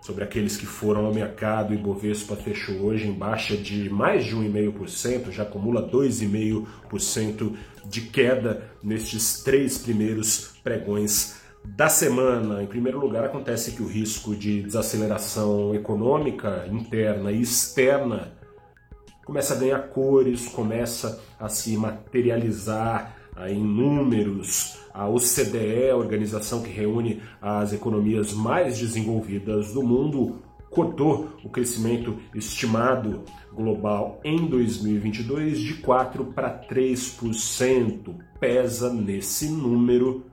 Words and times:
sobre 0.00 0.24
aqueles 0.24 0.56
que 0.56 0.66
foram 0.66 1.06
ao 1.06 1.14
mercado. 1.14 1.74
e 1.74 1.76
Bovespa 1.76 2.36
fechou 2.36 2.76
hoje 2.82 3.08
em 3.08 3.12
baixa 3.12 3.56
de 3.56 3.88
mais 3.90 4.24
de 4.24 4.34
1,5%, 4.34 5.30
já 5.30 5.42
acumula 5.42 5.88
2,5% 5.90 7.54
de 7.84 8.02
queda 8.02 8.70
nestes 8.82 9.42
três 9.42 9.78
primeiros 9.78 10.54
pregões 10.62 11.40
da 11.64 11.88
semana. 11.88 12.62
Em 12.62 12.66
primeiro 12.66 12.98
lugar, 12.98 13.24
acontece 13.24 13.72
que 13.72 13.82
o 13.82 13.86
risco 13.86 14.34
de 14.34 14.62
desaceleração 14.62 15.74
econômica 15.74 16.66
interna 16.70 17.30
e 17.30 17.42
externa 17.42 18.32
começa 19.24 19.54
a 19.54 19.58
ganhar 19.58 19.78
cores, 19.88 20.48
começa 20.48 21.22
a 21.38 21.48
se 21.48 21.76
materializar 21.76 23.19
em 23.48 23.62
números, 23.62 24.78
a 24.92 25.08
OCDE, 25.08 25.90
a 25.90 25.96
organização 25.96 26.62
que 26.62 26.70
reúne 26.70 27.22
as 27.40 27.72
economias 27.72 28.32
mais 28.32 28.78
desenvolvidas 28.78 29.72
do 29.72 29.82
mundo, 29.82 30.42
cortou 30.68 31.30
o 31.44 31.48
crescimento 31.48 32.16
estimado 32.34 33.24
global 33.52 34.20
em 34.24 34.46
2022 34.46 35.58
de 35.60 35.74
4 35.74 36.26
para 36.26 36.50
3%. 36.68 38.14
Pesa 38.38 38.92
nesse 38.92 39.48
número 39.48 40.24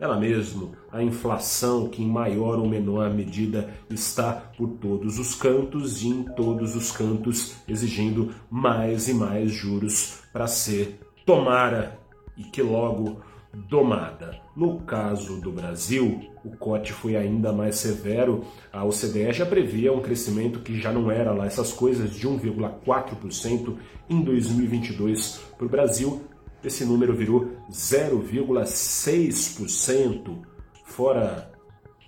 ela 0.00 0.18
mesma, 0.18 0.70
a 0.90 1.02
inflação 1.02 1.86
que 1.86 2.02
em 2.02 2.08
maior 2.08 2.58
ou 2.58 2.66
menor 2.66 3.12
medida 3.12 3.68
está 3.90 4.32
por 4.32 4.70
todos 4.80 5.18
os 5.18 5.34
cantos 5.34 6.02
e 6.02 6.08
em 6.08 6.22
todos 6.22 6.74
os 6.74 6.90
cantos 6.90 7.56
exigindo 7.68 8.30
mais 8.50 9.08
e 9.08 9.14
mais 9.14 9.52
juros 9.52 10.22
para 10.32 10.46
ser 10.46 10.98
tomara 11.26 11.98
e 12.36 12.44
que 12.44 12.62
logo 12.62 13.20
domada. 13.52 14.38
No 14.56 14.78
caso 14.80 15.40
do 15.40 15.50
Brasil, 15.50 16.30
o 16.44 16.50
corte 16.56 16.92
foi 16.92 17.16
ainda 17.16 17.52
mais 17.52 17.74
severo. 17.76 18.44
A 18.72 18.84
OCDE 18.84 19.32
já 19.32 19.46
previa 19.46 19.92
um 19.92 20.00
crescimento 20.00 20.60
que 20.60 20.80
já 20.80 20.92
não 20.92 21.10
era 21.10 21.32
lá 21.32 21.46
essas 21.46 21.72
coisas 21.72 22.14
de 22.14 22.28
1,4% 22.28 23.76
em 24.08 24.22
2022 24.22 25.40
para 25.56 25.66
o 25.66 25.70
Brasil. 25.70 26.22
Esse 26.62 26.84
número 26.84 27.14
virou 27.14 27.52
0,6%, 27.70 30.36
fora 30.84 31.50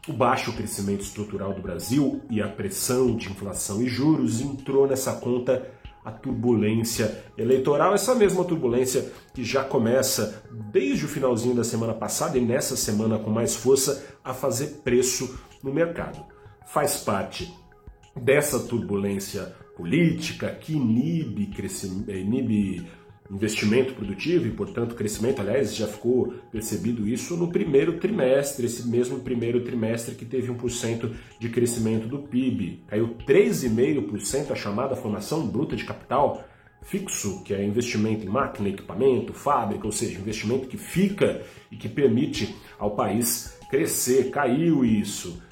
o 0.08 0.12
baixo 0.12 0.52
crescimento 0.52 1.02
estrutural 1.02 1.54
do 1.54 1.62
Brasil 1.62 2.20
e 2.28 2.42
a 2.42 2.48
pressão 2.48 3.16
de 3.16 3.30
inflação 3.30 3.80
e 3.80 3.88
juros 3.88 4.40
entrou 4.40 4.84
nessa 4.86 5.12
conta 5.12 5.70
a 6.04 6.10
turbulência 6.10 7.24
eleitoral, 7.38 7.94
essa 7.94 8.14
mesma 8.14 8.44
turbulência 8.44 9.12
que 9.32 9.44
já 9.44 9.62
começa 9.62 10.42
desde 10.70 11.04
o 11.04 11.08
finalzinho 11.08 11.54
da 11.54 11.64
semana 11.64 11.94
passada 11.94 12.36
e 12.36 12.40
nessa 12.40 12.76
semana 12.76 13.18
com 13.18 13.30
mais 13.30 13.54
força 13.54 14.04
a 14.24 14.34
fazer 14.34 14.80
preço 14.82 15.38
no 15.62 15.72
mercado. 15.72 16.24
Faz 16.66 16.96
parte 16.98 17.52
dessa 18.16 18.58
turbulência 18.60 19.54
política 19.76 20.50
que 20.50 20.74
inibe, 20.74 21.50
inibe 22.08 22.86
investimento 23.32 23.94
produtivo 23.94 24.46
e, 24.46 24.50
portanto, 24.50 24.94
crescimento. 24.94 25.40
Aliás, 25.40 25.74
já 25.74 25.86
ficou 25.86 26.34
percebido 26.50 27.08
isso 27.08 27.34
no 27.36 27.48
primeiro 27.48 27.98
trimestre, 27.98 28.66
esse 28.66 28.86
mesmo 28.86 29.20
primeiro 29.20 29.64
trimestre 29.64 30.14
que 30.14 30.26
teve 30.26 30.52
1% 30.52 31.10
de 31.38 31.48
crescimento 31.48 32.06
do 32.06 32.18
PIB. 32.18 32.84
Caiu 32.86 33.16
3,5% 33.26 34.50
a 34.50 34.54
chamada 34.54 34.94
formação 34.94 35.46
bruta 35.46 35.74
de 35.74 35.84
capital 35.84 36.44
fixo, 36.82 37.42
que 37.44 37.54
é 37.54 37.64
investimento 37.64 38.26
em 38.26 38.28
máquina, 38.28 38.68
equipamento, 38.68 39.32
fábrica, 39.32 39.86
ou 39.86 39.92
seja, 39.92 40.18
investimento 40.18 40.68
que 40.68 40.76
fica 40.76 41.42
e 41.70 41.76
que 41.76 41.88
permite 41.88 42.54
ao 42.78 42.94
país 42.94 43.58
crescer. 43.70 44.30
Caiu 44.30 44.84
isso. 44.84 45.42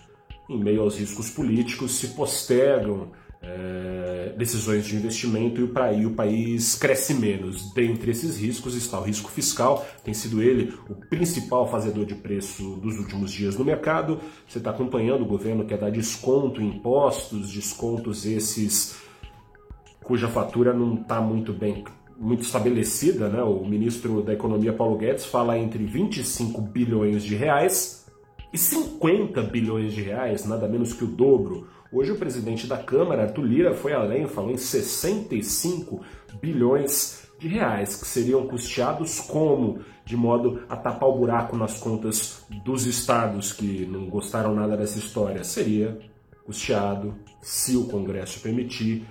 Em 0.50 0.58
meio 0.58 0.82
aos 0.82 0.98
riscos 0.98 1.30
políticos, 1.30 1.92
se 1.92 2.08
postergam 2.08 3.12
é, 3.42 4.34
decisões 4.36 4.84
de 4.86 4.96
investimento 4.96 5.60
e 5.60 5.80
aí 5.80 6.04
o 6.04 6.12
país 6.12 6.74
cresce 6.74 7.14
menos. 7.14 7.72
Dentre 7.72 8.10
esses 8.10 8.38
riscos 8.38 8.74
está 8.74 8.98
o 8.98 9.02
risco 9.02 9.30
fiscal, 9.30 9.86
tem 10.04 10.12
sido 10.12 10.42
ele 10.42 10.74
o 10.88 10.94
principal 10.94 11.70
fazedor 11.70 12.04
de 12.04 12.14
preço 12.14 12.76
dos 12.76 12.98
últimos 12.98 13.32
dias 13.32 13.56
no 13.56 13.64
mercado. 13.64 14.20
Você 14.46 14.58
está 14.58 14.70
acompanhando 14.70 15.22
o 15.22 15.26
governo 15.26 15.64
quer 15.64 15.78
dar 15.78 15.90
desconto 15.90 16.60
em 16.60 16.68
impostos, 16.68 17.50
descontos 17.50 18.26
esses 18.26 18.98
cuja 20.02 20.28
fatura 20.28 20.72
não 20.72 20.94
está 20.94 21.20
muito 21.20 21.52
bem 21.52 21.84
muito 22.18 22.42
estabelecida, 22.42 23.30
né? 23.30 23.42
O 23.42 23.64
ministro 23.64 24.20
da 24.22 24.34
Economia 24.34 24.74
Paulo 24.74 24.98
Guedes 24.98 25.24
fala 25.24 25.58
entre 25.58 25.82
25 25.84 26.60
bilhões 26.60 27.24
de 27.24 27.34
reais 27.34 27.99
e 28.52 28.58
50 28.58 29.42
bilhões 29.42 29.92
de 29.92 30.02
reais, 30.02 30.44
nada 30.44 30.68
menos 30.68 30.92
que 30.92 31.04
o 31.04 31.08
dobro 31.08 31.68
Hoje 31.92 32.12
o 32.12 32.16
presidente 32.16 32.68
da 32.68 32.76
Câmara, 32.76 33.24
Arthur 33.24 33.42
Lira, 33.44 33.74
foi 33.74 33.92
além, 33.92 34.28
falou 34.28 34.52
em 34.52 34.56
65 34.56 36.00
bilhões 36.40 37.28
de 37.36 37.48
reais 37.48 37.96
que 37.96 38.06
seriam 38.06 38.46
custeados 38.46 39.18
como? 39.18 39.80
De 40.04 40.16
modo 40.16 40.62
a 40.68 40.76
tapar 40.76 41.08
o 41.08 41.18
buraco 41.18 41.56
nas 41.56 41.78
contas 41.78 42.44
dos 42.64 42.86
estados 42.86 43.52
que 43.52 43.86
não 43.86 44.08
gostaram 44.08 44.54
nada 44.54 44.76
dessa 44.76 45.00
história. 45.00 45.42
Seria 45.42 45.98
custeado, 46.44 47.16
se 47.42 47.76
o 47.76 47.86
Congresso 47.86 48.38
permitir, 48.38 49.04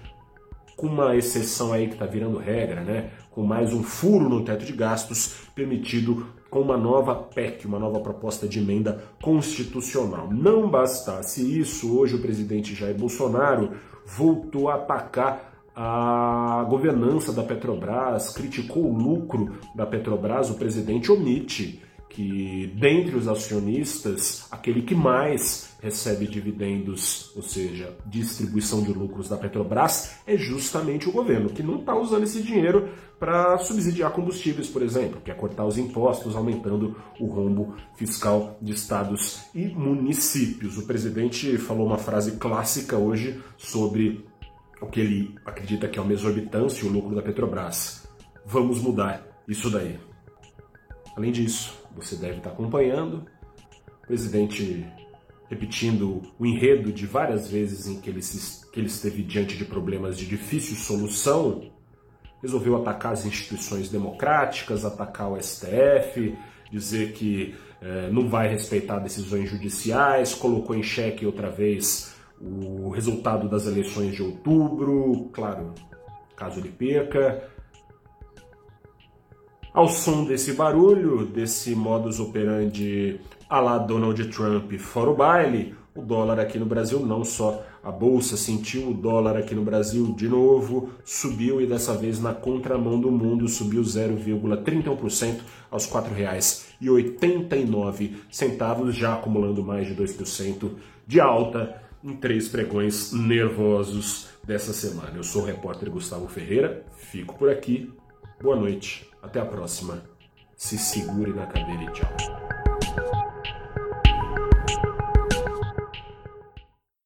com 0.78 0.88
uma 0.88 1.18
exceção 1.18 1.74
aí 1.74 1.88
que 1.88 1.96
está 1.96 2.06
virando 2.06 2.38
regra, 2.38 2.82
né? 2.82 3.12
com 3.30 3.44
mais 3.44 3.74
um 3.74 3.84
furo 3.84 4.30
no 4.30 4.46
teto 4.46 4.64
de 4.64 4.72
gastos 4.72 5.34
permitido 5.54 6.28
com 6.50 6.62
uma 6.62 6.78
nova 6.78 7.16
PEC, 7.16 7.66
uma 7.66 7.80
nova 7.80 8.00
proposta 8.00 8.48
de 8.48 8.60
emenda 8.60 9.04
constitucional. 9.22 10.30
Não 10.32 10.70
bastasse 10.70 11.60
isso, 11.60 11.98
hoje 11.98 12.16
o 12.16 12.22
presidente 12.22 12.74
Jair 12.74 12.98
Bolsonaro 12.98 13.72
voltou 14.06 14.70
a 14.70 14.76
atacar 14.76 15.50
a 15.76 16.66
governança 16.70 17.32
da 17.32 17.44
Petrobras, 17.44 18.34
criticou 18.34 18.84
o 18.84 18.98
lucro 18.98 19.54
da 19.76 19.86
Petrobras, 19.86 20.50
o 20.50 20.56
presidente 20.56 21.12
omite 21.12 21.82
que 22.10 22.74
dentre 22.76 23.16
os 23.16 23.28
acionistas, 23.28 24.48
aquele 24.50 24.82
que 24.82 24.96
mais 24.96 25.78
recebe 25.80 26.28
dividendos, 26.28 27.32
ou 27.36 27.44
seja, 27.44 27.96
distribuição 28.06 28.82
de 28.82 28.92
lucros 28.92 29.30
da 29.30 29.38
Petrobras, 29.38 30.16
é 30.26 30.36
justamente 30.36 31.08
o 31.08 31.12
governo, 31.12 31.50
que 31.50 31.64
não 31.64 31.80
está 31.80 31.96
usando 31.96 32.24
esse 32.24 32.42
dinheiro 32.42 32.90
para 33.20 33.58
subsidiar 33.60 34.12
combustíveis, 34.12 34.68
por 34.68 34.82
exemplo, 34.82 35.22
que 35.22 35.30
é 35.30 35.34
cortar 35.34 35.66
os 35.66 35.78
impostos, 35.78 36.36
aumentando 36.36 36.96
o 37.20 37.28
rombo 37.28 37.76
fiscal 37.96 38.58
de 38.62 38.74
estados 38.74 39.42
e 39.54 39.68
municípios. 39.68 40.78
O 40.78 40.88
presidente 40.88 41.58
falou 41.58 41.86
uma 41.86 41.98
frase 41.98 42.38
clássica 42.38 42.98
hoje 42.98 43.40
sobre 43.58 44.26
o 44.82 44.88
que 44.88 45.00
ele 45.00 45.36
acredita 45.46 45.88
que 45.88 46.00
é 46.00 46.02
uma 46.02 46.14
exorbitância, 46.14 46.88
o 46.88 46.92
lucro 46.92 47.16
da 47.16 47.22
Petrobras. 47.22 48.08
Vamos 48.46 48.82
mudar 48.82 49.26
isso 49.48 49.70
daí. 49.70 50.00
Além 51.16 51.32
disso, 51.32 51.79
você 52.06 52.16
deve 52.16 52.38
estar 52.38 52.52
acompanhando, 52.52 53.26
o 54.04 54.08
presidente 54.08 54.86
repetindo 55.50 56.22
o 56.38 56.46
enredo 56.46 56.92
de 56.94 57.06
várias 57.08 57.48
vezes 57.50 57.88
em 57.88 58.00
que 58.00 58.10
ele, 58.10 58.22
se, 58.22 58.70
que 58.72 58.80
ele 58.80 58.88
esteve 58.88 59.24
diante 59.24 59.58
de 59.58 59.66
problemas 59.66 60.18
de 60.18 60.26
difícil 60.26 60.76
solução, 60.76 61.72
resolveu 62.42 62.78
atacar 62.78 63.14
as 63.14 63.26
instituições 63.26 63.90
democráticas, 63.90 64.86
atacar 64.86 65.32
o 65.32 65.42
STF, 65.42 66.38
dizer 66.72 67.14
que 67.14 67.56
eh, 67.82 68.10
não 68.12 68.30
vai 68.30 68.48
respeitar 68.48 69.00
decisões 69.00 69.50
judiciais, 69.50 70.36
colocou 70.36 70.76
em 70.76 70.84
xeque 70.84 71.26
outra 71.26 71.50
vez 71.50 72.16
o 72.40 72.90
resultado 72.90 73.50
das 73.50 73.66
eleições 73.66 74.16
de 74.16 74.24
outubro, 74.24 75.30
claro, 75.34 75.74
caso 76.36 76.60
ele 76.60 76.70
perca, 76.70 77.44
ao 79.80 79.88
som 79.88 80.26
desse 80.26 80.52
barulho, 80.52 81.26
desse 81.26 81.74
modus 81.74 82.20
operandi 82.20 83.18
a 83.50 83.62
la 83.62 83.78
Donald 83.78 84.28
Trump 84.28 84.74
fora 84.74 85.10
o 85.10 85.16
baile, 85.16 85.74
o 85.96 86.02
dólar 86.02 86.38
aqui 86.38 86.60
no 86.60 86.66
Brasil, 86.66 87.00
não 87.00 87.24
só 87.24 87.66
a 87.82 87.90
bolsa 87.90 88.36
sentiu 88.36 88.90
o 88.90 88.94
dólar 88.94 89.38
aqui 89.38 89.56
no 89.56 89.64
Brasil 89.64 90.14
de 90.18 90.28
novo, 90.28 90.90
subiu 91.06 91.62
e 91.62 91.66
dessa 91.66 91.94
vez 91.94 92.22
na 92.22 92.34
contramão 92.34 93.00
do 93.00 93.10
mundo 93.10 93.48
subiu 93.48 93.82
0,31% 93.82 95.40
aos 95.72 95.86
R$ 95.86 96.02
4,89, 96.82 98.92
já 98.92 99.14
acumulando 99.14 99.64
mais 99.64 99.88
de 99.88 99.96
2% 99.96 100.72
de 101.08 101.22
alta 101.22 101.82
em 102.04 102.18
três 102.18 102.50
pregões 102.50 103.14
nervosos 103.14 104.28
dessa 104.44 104.74
semana. 104.74 105.14
Eu 105.16 105.24
sou 105.24 105.44
o 105.44 105.46
repórter 105.46 105.90
Gustavo 105.90 106.28
Ferreira, 106.28 106.84
fico 106.98 107.38
por 107.38 107.50
aqui 107.50 107.90
Boa 108.42 108.56
noite, 108.56 109.06
até 109.22 109.42
a 109.42 109.46
próxima. 109.46 110.02
Se 110.56 110.78
segure 110.78 111.34
na 111.34 111.46
cadeira 111.46 111.84
e 111.84 111.92
tchau. 111.92 112.69